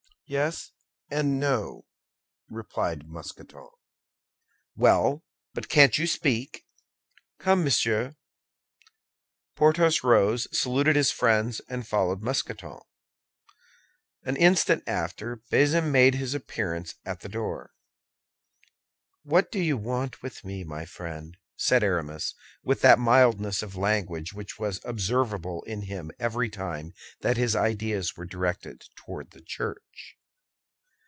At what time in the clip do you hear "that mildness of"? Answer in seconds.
22.83-23.75